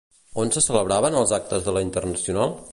On 0.43 0.51
se 0.55 0.63
celebraven 0.67 1.19
els 1.21 1.35
actes 1.39 1.69
de 1.69 1.77
la 1.77 1.87
Internacional? 1.91 2.61